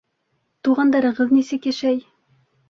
[0.67, 2.01] Туғандарығыҙ нисек йәшәй?